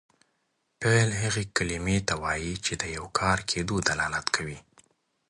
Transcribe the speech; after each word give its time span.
فعل 0.81 1.09
هغې 1.21 1.43
کلمې 1.57 1.97
ته 2.07 2.13
وایي 2.23 2.53
چې 2.65 2.73
د 2.81 2.83
یو 2.97 3.05
کار 3.19 3.37
کیدو 3.49 3.75
دلالت 3.89 4.27
کوي. 4.35 4.57